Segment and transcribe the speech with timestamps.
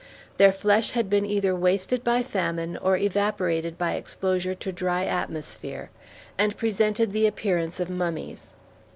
[0.37, 5.91] Their flesh had been either wasted by famine or evaporated by exposure to dry atmosphere,
[6.39, 8.49] and presented the appearance of mummies.